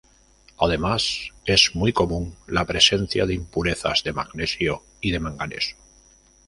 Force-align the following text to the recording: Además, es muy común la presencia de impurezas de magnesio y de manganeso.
Además, 0.57 1.29
es 1.45 1.75
muy 1.75 1.93
común 1.93 2.35
la 2.47 2.65
presencia 2.65 3.27
de 3.27 3.35
impurezas 3.35 4.03
de 4.03 4.13
magnesio 4.13 4.81
y 4.99 5.11
de 5.11 5.19
manganeso. 5.19 5.75